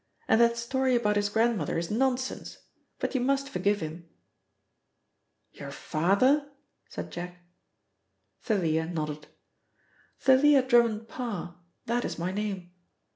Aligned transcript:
And 0.27 0.41
that 0.41 0.57
story 0.57 0.95
about 0.95 1.15
his 1.15 1.29
grandmother 1.29 1.77
is 1.77 1.91
nonsense, 1.91 2.57
but 2.97 3.13
you 3.13 3.21
must 3.21 3.47
forgive 3.47 3.81
him." 3.81 4.09
"Your 5.51 5.69
father?" 5.69 6.49
said 6.89 7.11
Jack. 7.11 7.43
Thalia 8.41 8.87
nodded. 8.87 9.27
"Thalia 10.19 10.63
Drummond 10.63 11.07
Parr, 11.07 11.55
that 11.85 12.03
is 12.03 12.17
my 12.17 12.31
name. 12.31 12.71